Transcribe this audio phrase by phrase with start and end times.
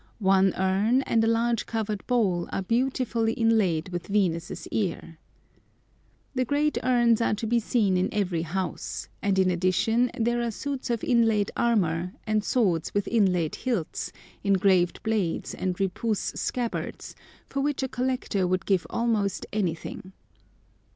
[0.17, 5.19] One urn and a large covered bowl are beautifully inlaid with Venus' ear.
[6.33, 10.49] The great urns are to be seen in every house, and in addition there are
[10.49, 14.11] suits of inlaid armour, and swords with inlaid hilts,
[14.43, 17.13] engraved blades, and répoussé scabbards,
[17.47, 20.13] for which a collector would give almost anything.